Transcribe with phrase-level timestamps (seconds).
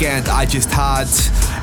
[0.00, 1.08] Weekend I just had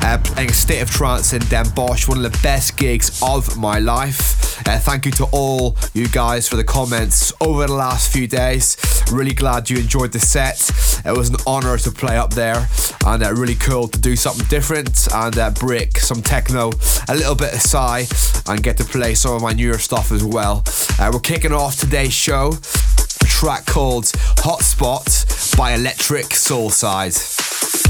[0.03, 3.79] uh, playing State of Trance in Den Bosch, one of the best gigs of my
[3.79, 4.59] life.
[4.67, 8.77] Uh, thank you to all you guys for the comments over the last few days.
[9.11, 10.69] Really glad you enjoyed the set.
[11.03, 12.69] It was an honor to play up there
[13.07, 16.69] and uh, really cool to do something different and uh, break some techno,
[17.09, 18.03] a little bit of Psy,
[18.45, 20.63] and get to play some of my newer stuff as well.
[20.99, 24.03] Uh, we're kicking off today's show a track called
[24.43, 27.86] Hotspot by Electric Soulside.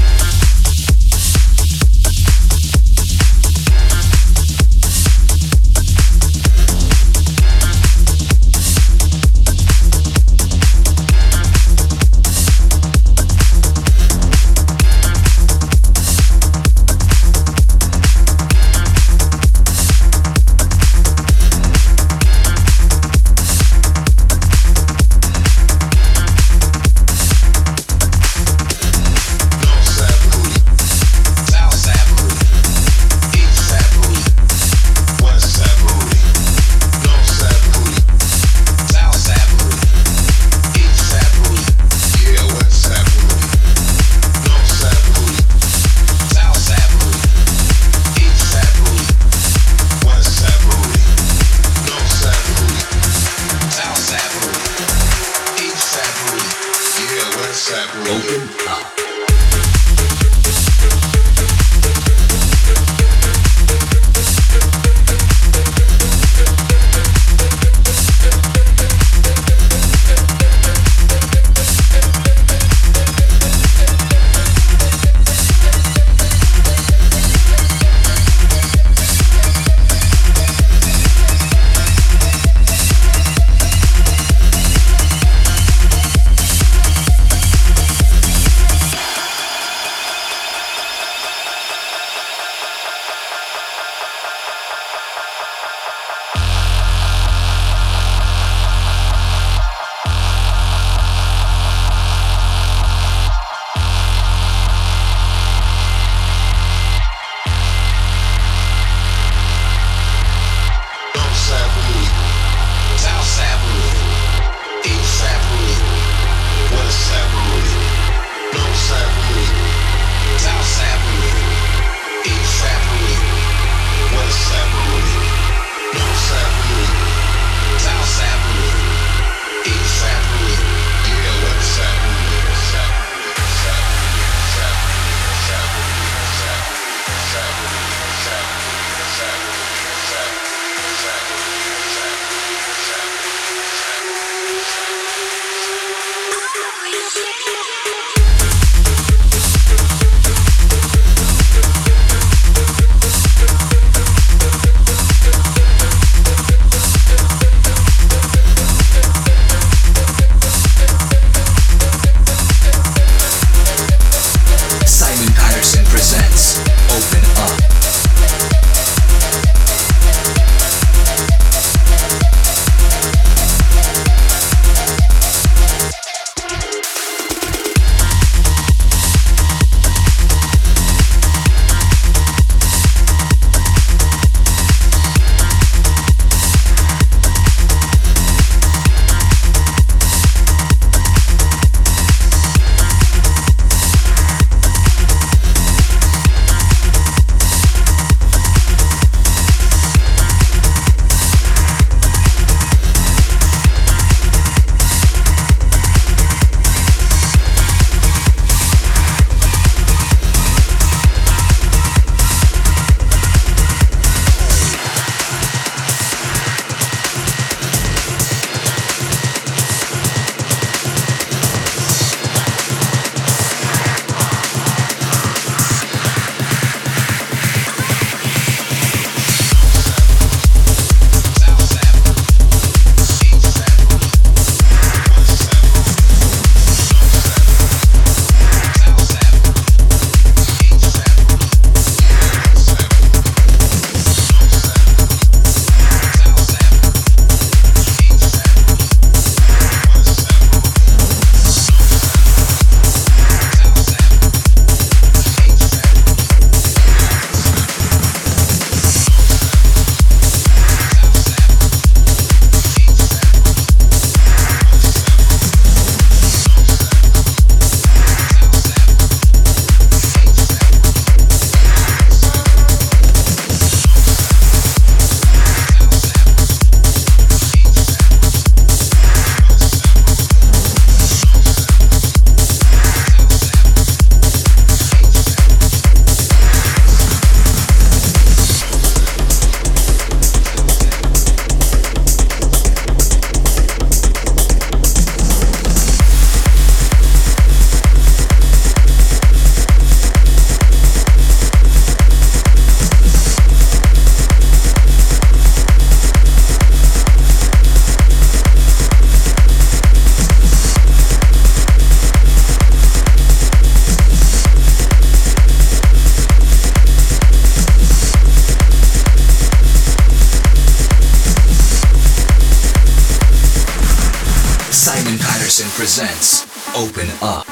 [325.78, 326.42] Presents
[326.74, 327.47] Open Up.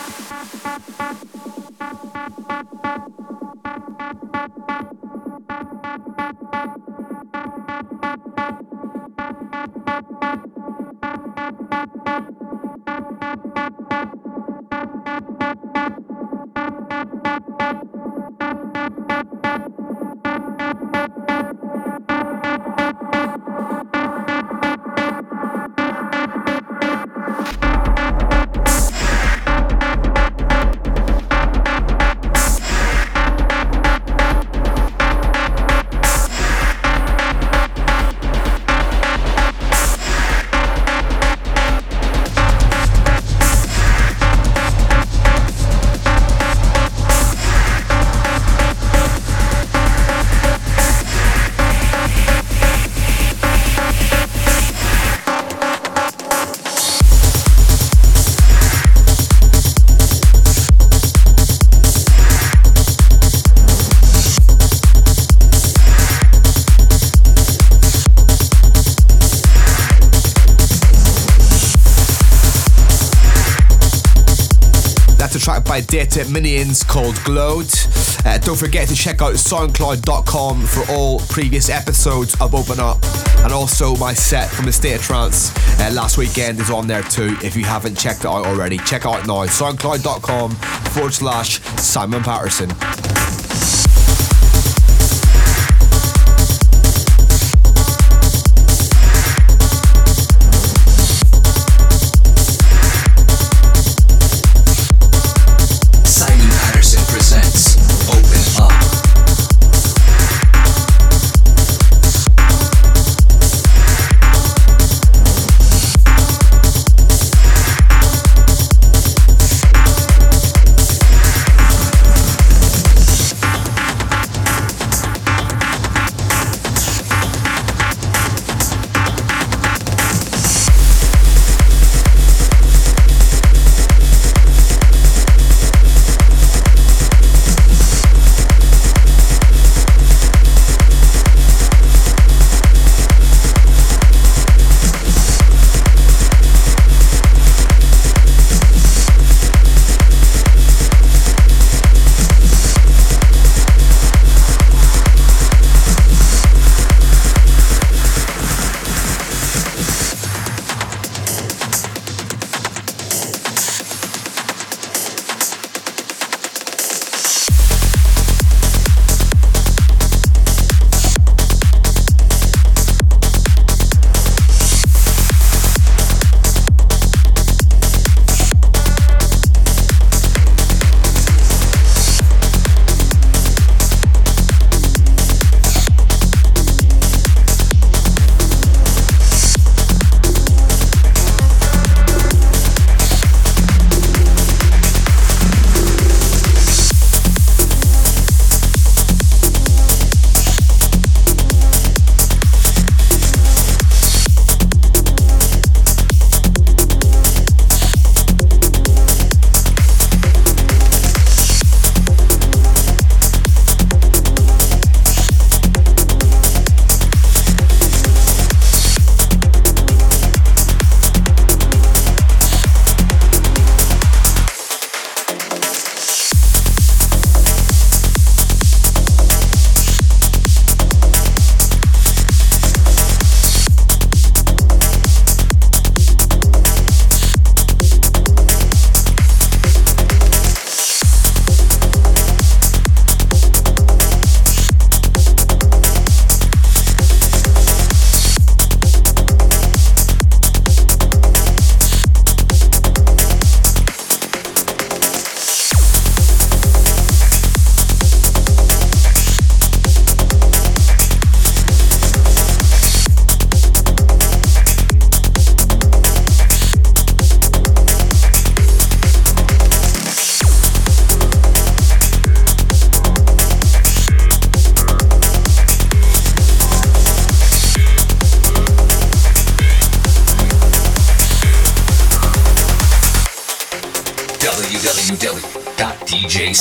[76.06, 78.24] Dataminions called Glod.
[78.24, 82.98] Uh, don't forget to check out soundcloud.com for all previous episodes of Open Up.
[83.38, 87.02] And also my set from the State of Trance uh, last weekend is on there
[87.02, 88.78] too if you haven't checked it out already.
[88.78, 89.44] Check out now.
[89.46, 92.70] Soundcloud.com forward slash Simon Patterson.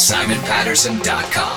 [0.05, 1.54] www.djsimonpatterson.com.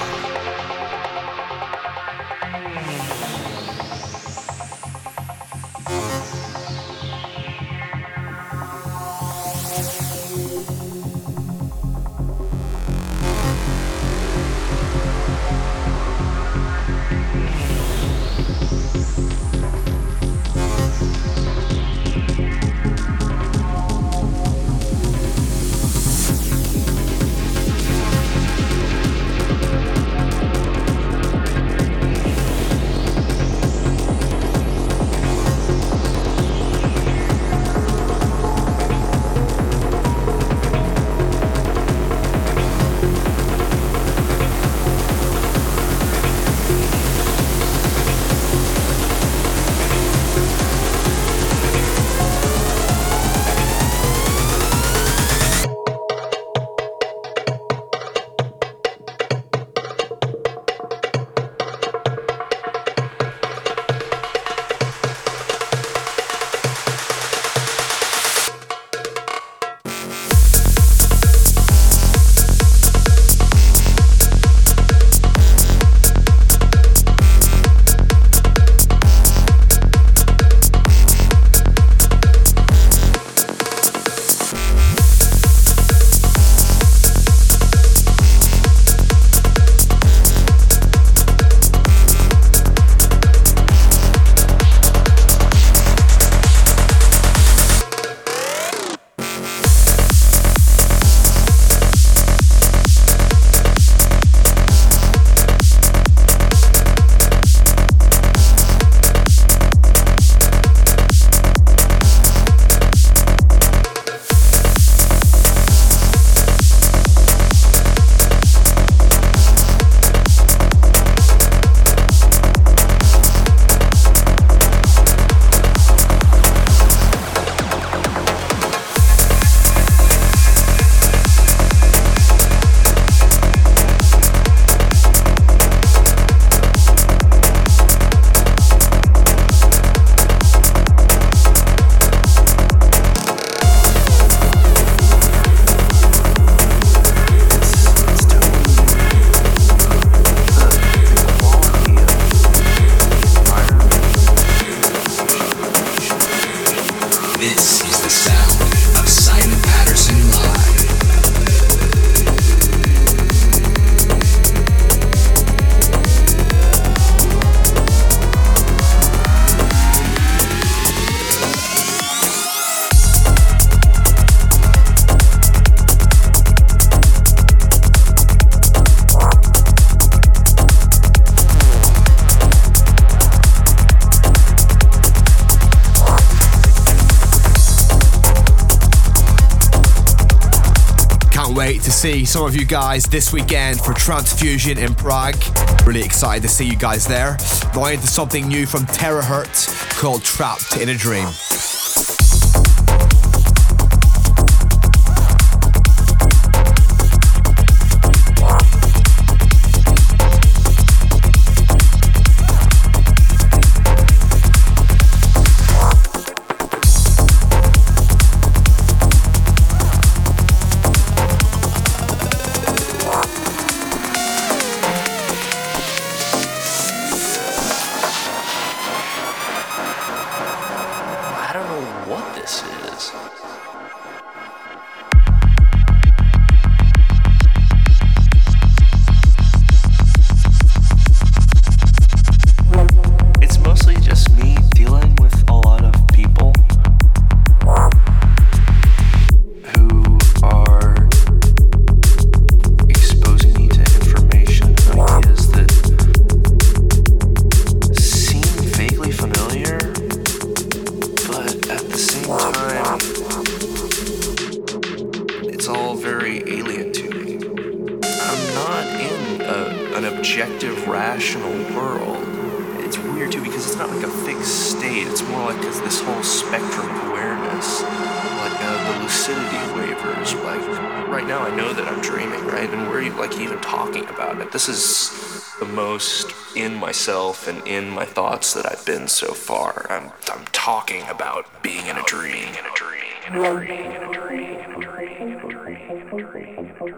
[191.68, 195.36] wait to see some of you guys this weekend for Transfusion in Prague.
[195.84, 197.36] Really excited to see you guys there.
[197.74, 201.28] Going into something new from Terahertz called Trapped in a Dream.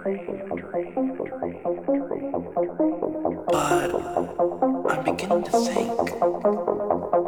[0.03, 0.13] But
[4.89, 5.91] I'm beginning to think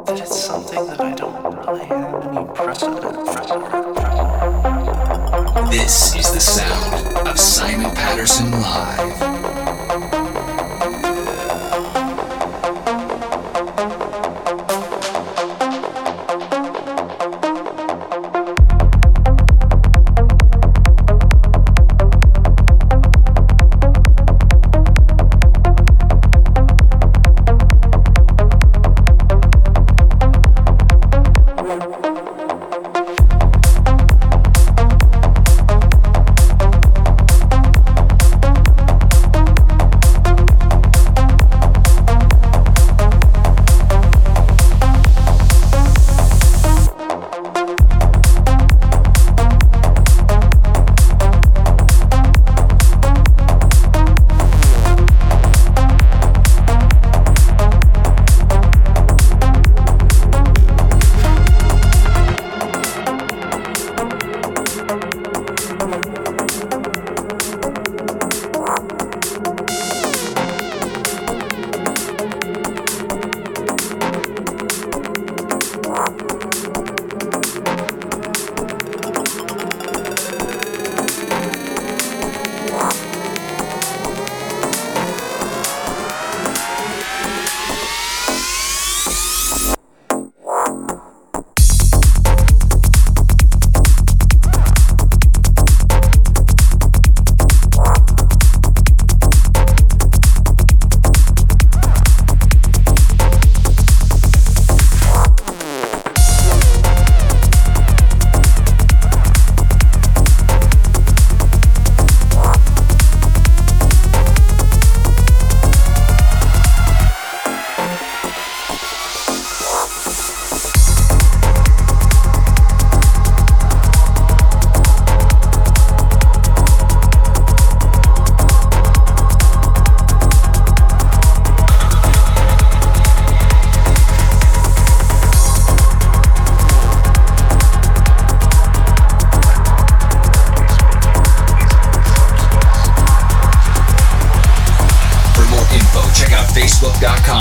[0.06, 1.34] that it's something that I don't
[1.66, 3.42] really have any precedent for.
[5.70, 9.11] This is the sound of Simon Patterson Live.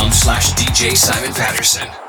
[0.01, 2.00] facebook.com slash DJ Simon Patterson.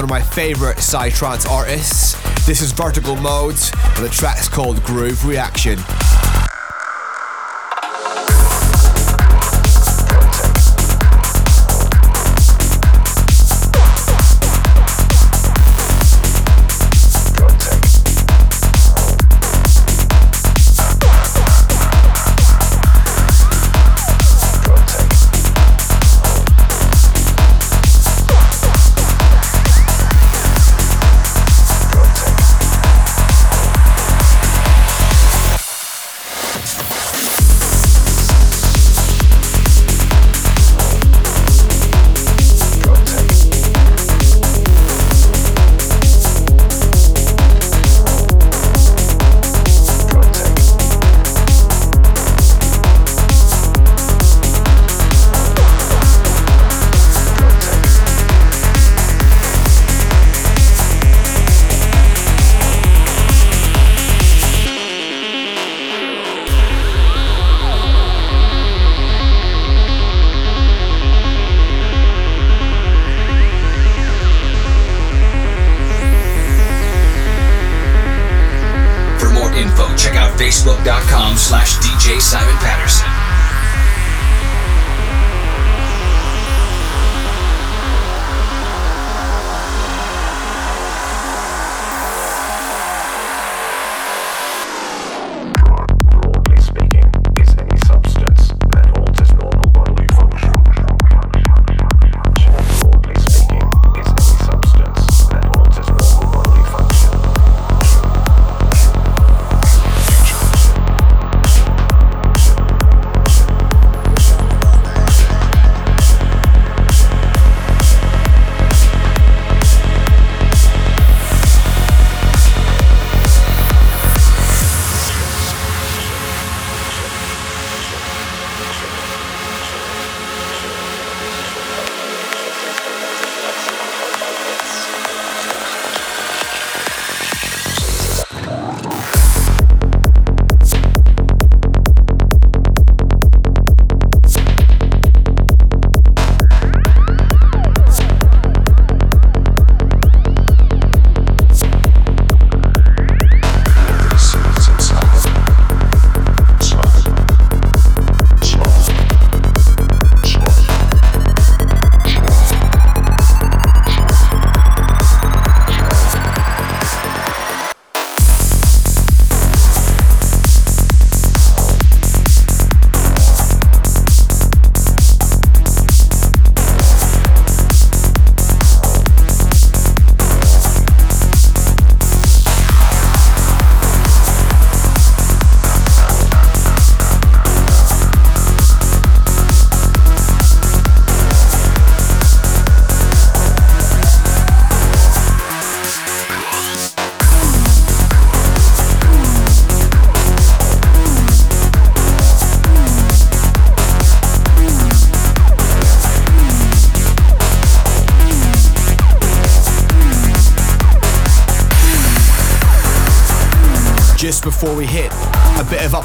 [0.00, 2.14] One of my favourite psytrance artists.
[2.46, 5.78] This is Vertical Modes, and the track's called Groove Reaction.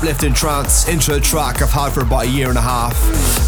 [0.06, 2.94] Uplifting trance intro track I've had for about a year and a half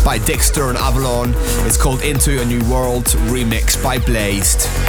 [0.03, 1.35] by Dickster and Avalon.
[1.67, 4.86] It's called Into a New World, remixed by Blazed.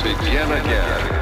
[0.00, 1.19] Свете на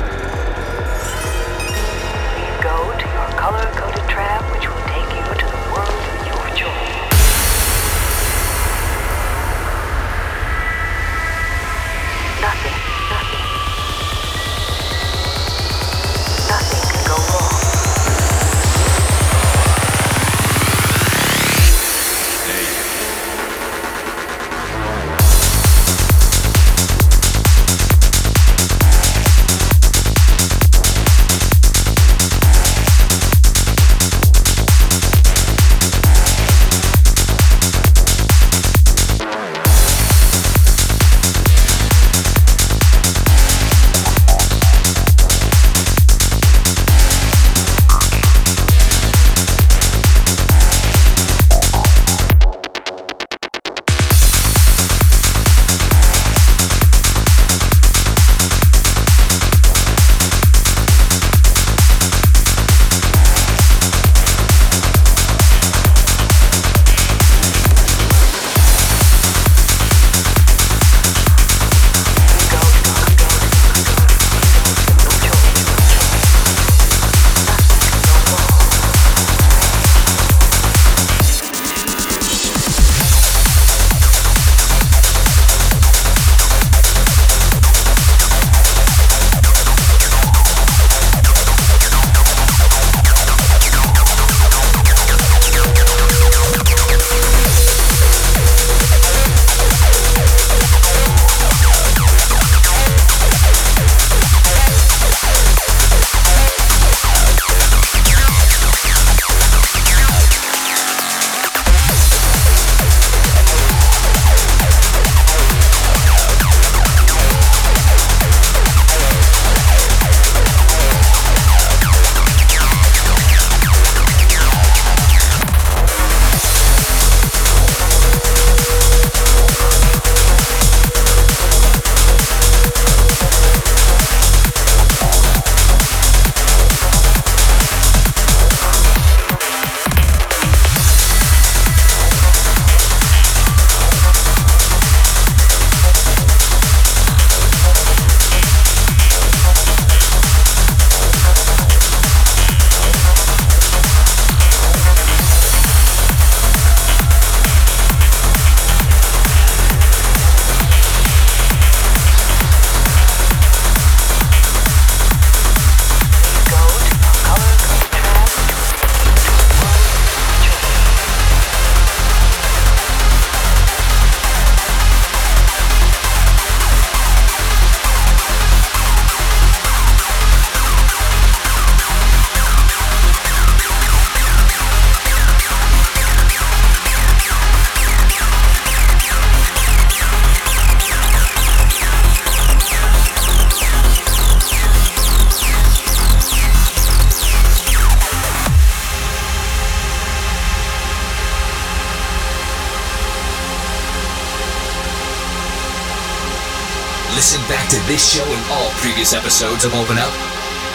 [208.98, 210.10] previous episodes of Open Up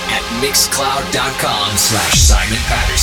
[0.07, 3.02] at mixcloud.com slash Simon Patterson.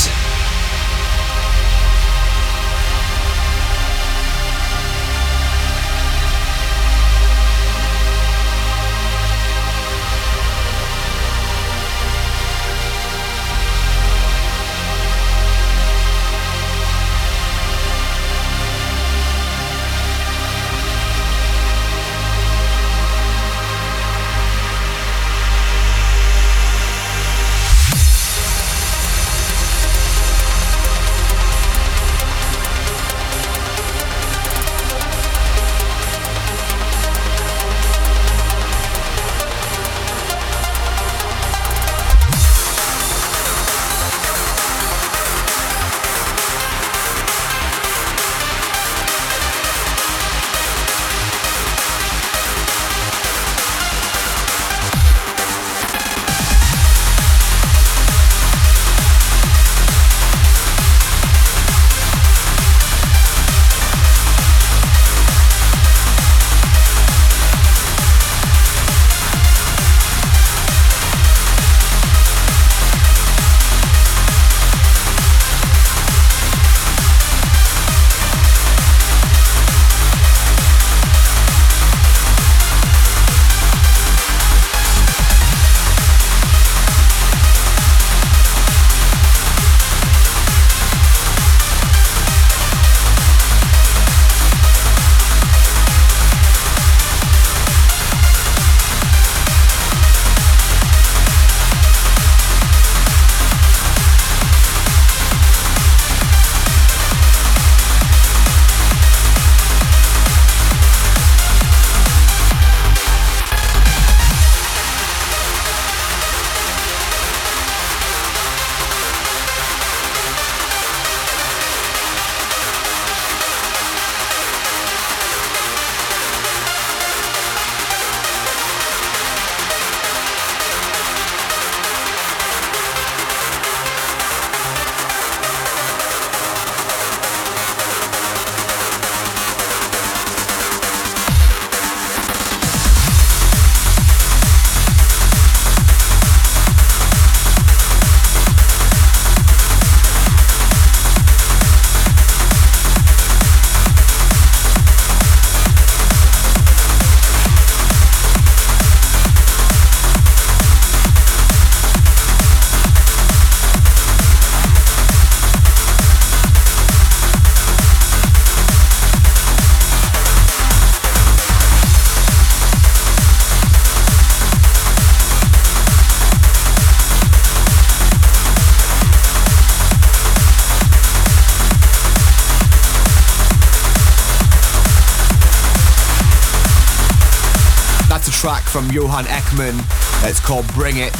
[188.70, 189.82] From Johan Ekman.
[190.28, 191.16] It's called Bring It.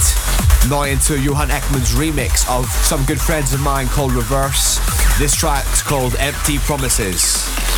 [0.69, 4.79] Now into Johan Ekman's remix of some good friends of mine called Reverse.
[5.19, 7.70] This track's called Empty Promises.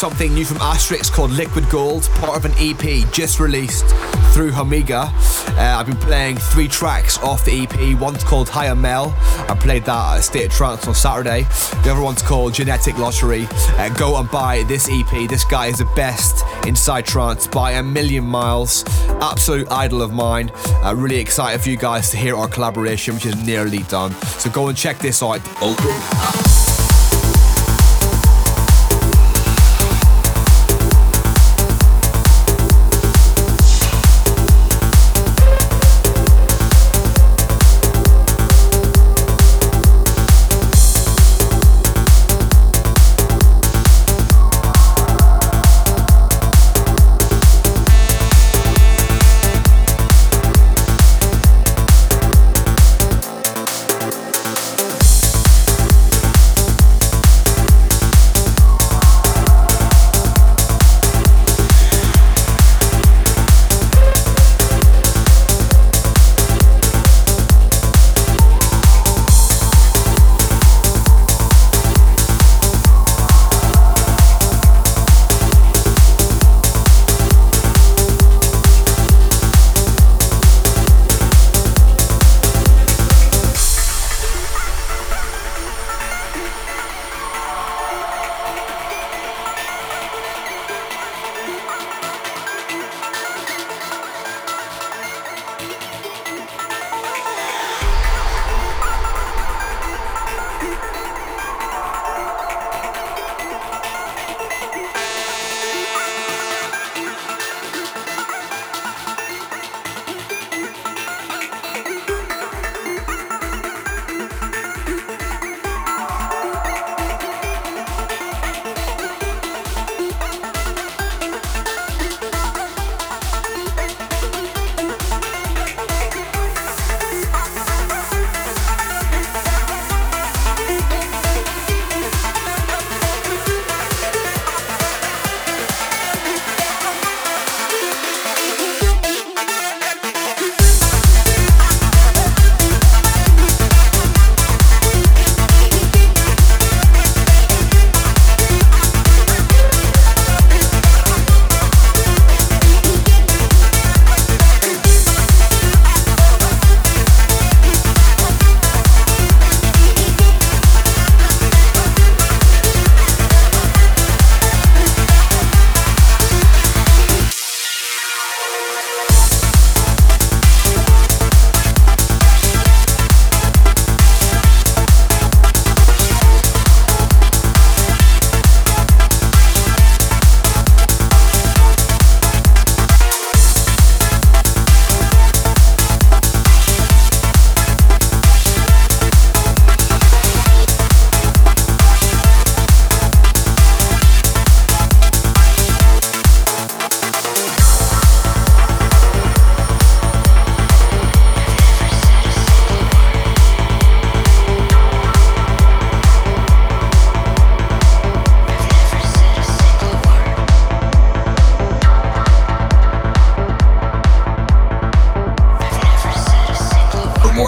[0.00, 3.86] Something new from Astrix called Liquid Gold, part of an EP just released
[4.32, 5.12] through HOMmega.
[5.58, 8.00] Uh, I've been playing three tracks off the EP.
[8.00, 9.12] One's called Hypermel.
[9.50, 11.42] I played that at State of Trance on Saturday.
[11.84, 13.46] The other one's called Genetic Lottery.
[13.76, 15.28] Uh, go and buy this EP.
[15.28, 18.86] This guy is the best inside trance by a million miles.
[19.20, 20.50] Absolute idol of mine.
[20.82, 24.12] Uh, really excited for you guys to hear our collaboration, which is nearly done.
[24.38, 25.46] So go and check this out.
[25.60, 26.39] Open up.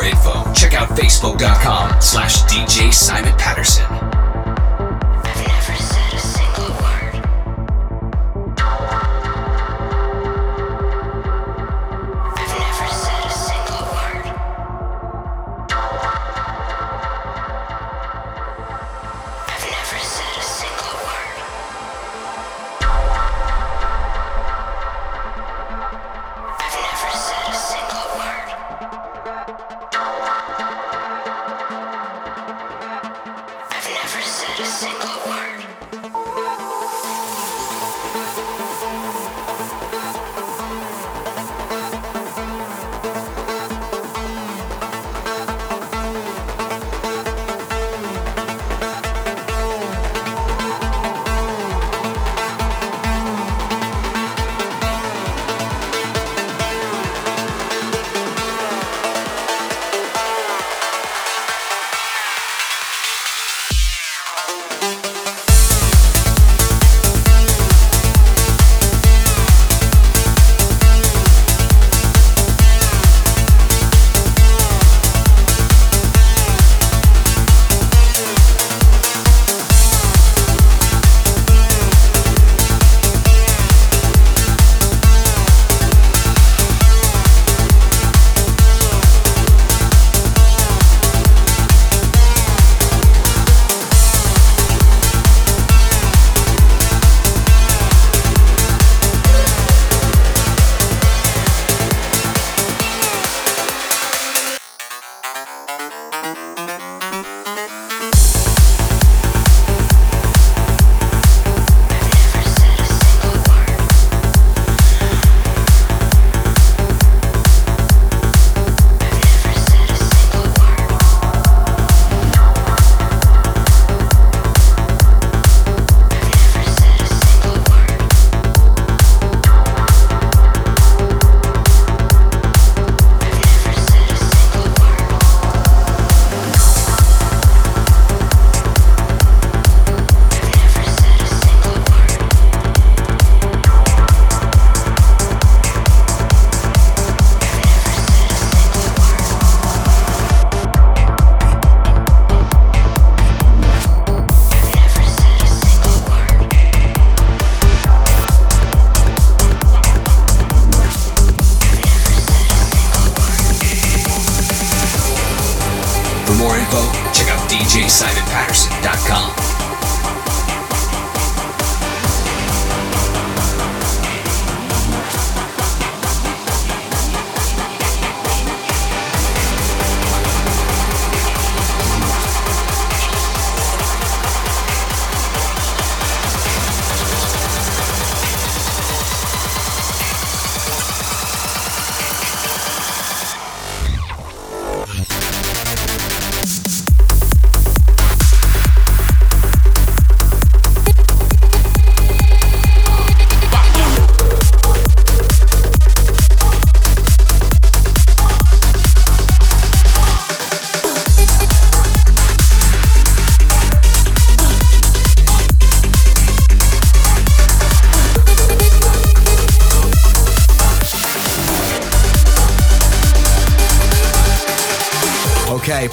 [0.02, 4.11] more info, check out facebook.com slash DJ Simon Patterson.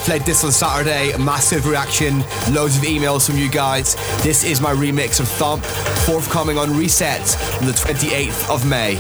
[0.10, 3.94] Played this on Saturday, massive reaction, loads of emails from you guys.
[4.24, 7.22] This is my remix of Thump, forthcoming on Reset
[7.62, 8.96] on the 28th of May.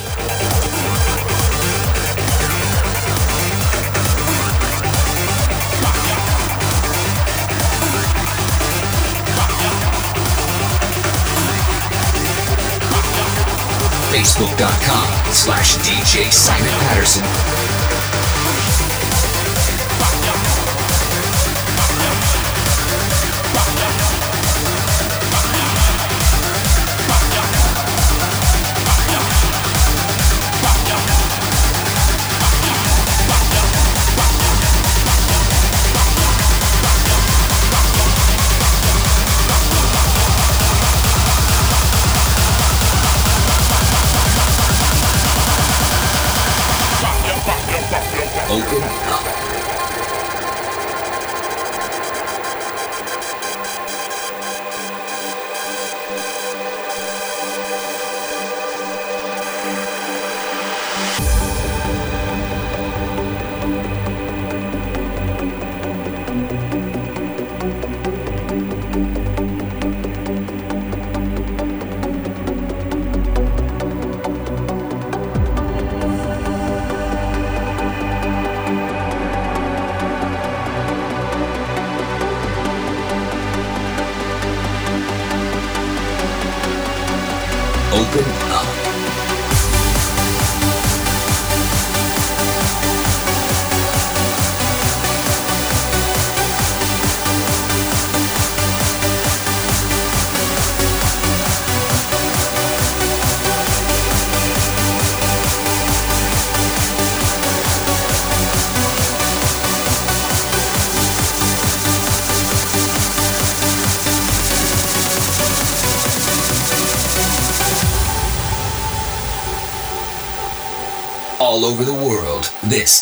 [14.14, 17.59] Facebook.com slash DJ Simon Patterson.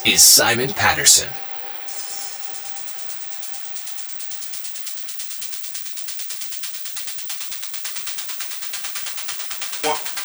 [0.08, 1.28] is Simon Patterson.
[9.84, 10.17] What?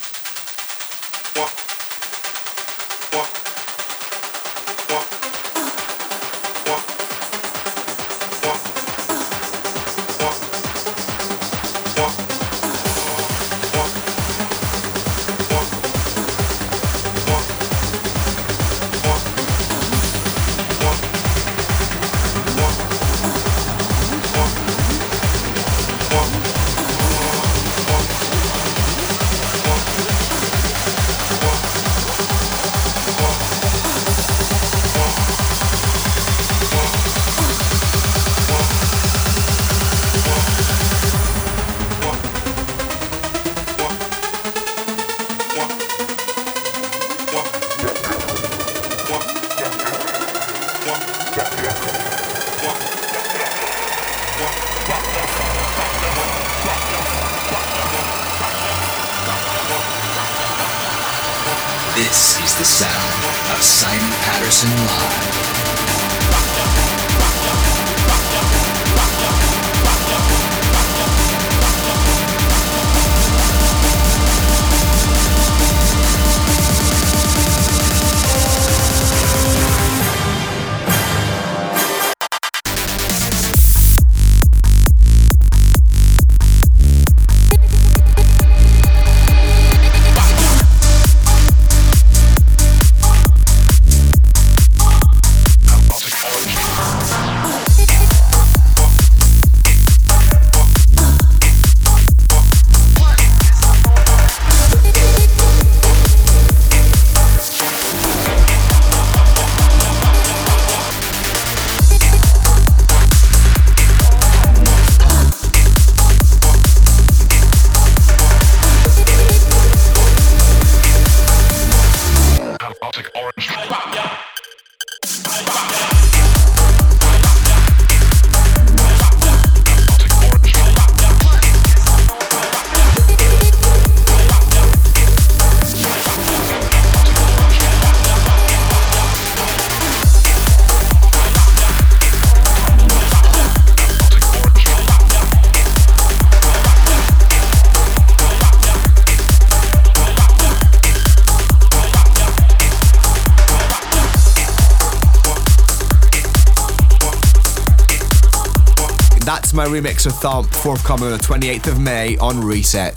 [159.63, 162.97] My remix of Thump, forthcoming on the 28th of May on Reset.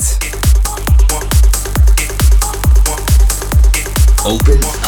[4.26, 4.84] Open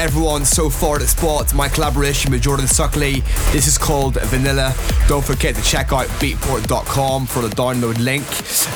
[0.00, 3.22] everyone so far that spot my collaboration with Jordan Suckley.
[3.52, 4.74] This is called Vanilla.
[5.08, 8.24] Don't forget to check out beatport.com for the download link.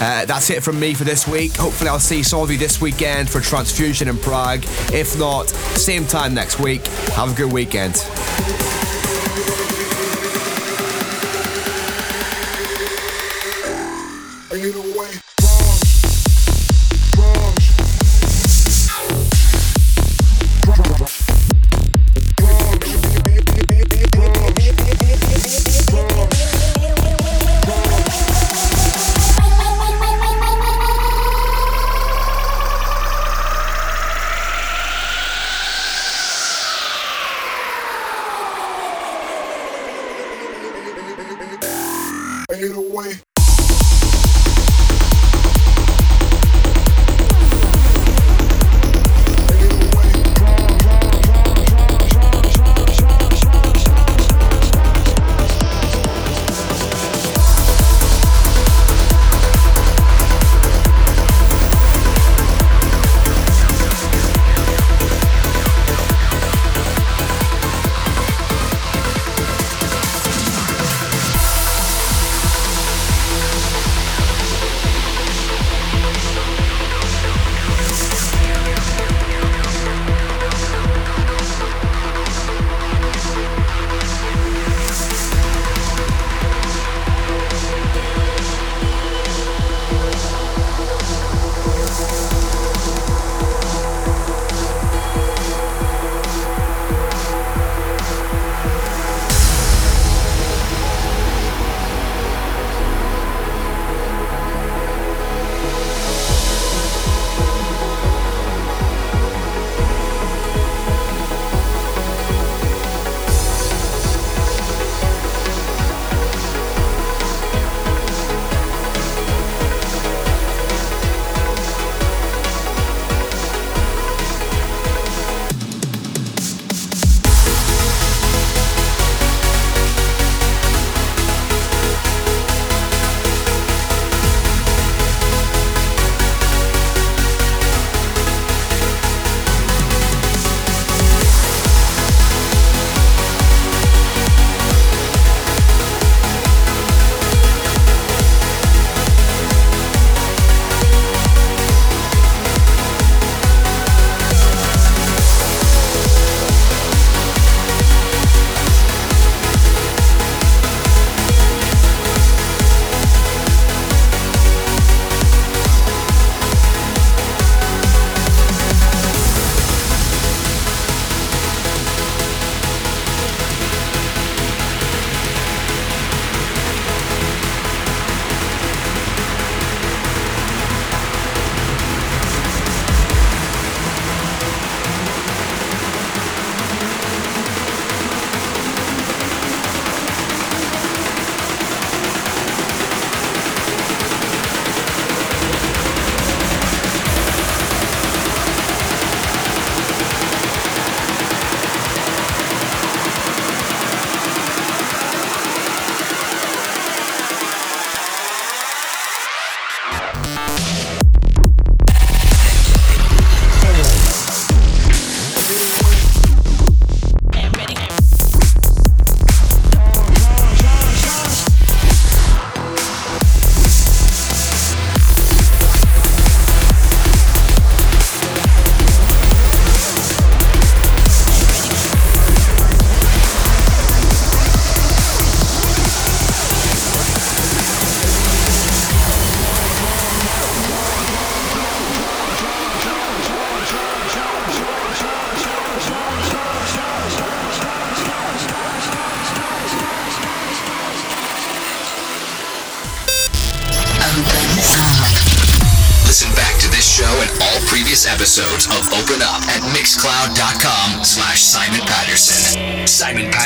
[0.02, 1.56] Uh, that's it from me for this week.
[1.56, 4.64] Hopefully, I'll see some of you this weekend for Transmission in Prague.
[4.92, 6.86] If not, same time next week.
[7.16, 7.94] Have a good weekend.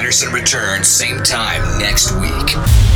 [0.08, 2.87] Patterson returns same time next week.